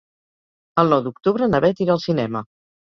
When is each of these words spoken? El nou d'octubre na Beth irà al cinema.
El 0.85 0.89
nou 0.95 1.05
d'octubre 1.09 1.51
na 1.53 1.63
Beth 1.69 1.87
irà 1.89 1.97
al 2.01 2.05
cinema. 2.11 2.47